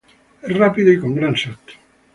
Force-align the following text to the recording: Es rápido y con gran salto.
Es 0.41 0.57
rápido 0.57 0.91
y 0.91 0.99
con 0.99 1.13
gran 1.13 1.37
salto. 1.37 1.73